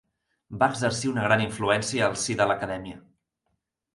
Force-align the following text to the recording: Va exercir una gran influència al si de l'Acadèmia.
Va 0.61 0.69
exercir 0.71 1.09
una 1.11 1.25
gran 1.25 1.43
influència 1.43 2.07
al 2.09 2.17
si 2.21 2.39
de 2.39 2.47
l'Acadèmia. 2.53 2.99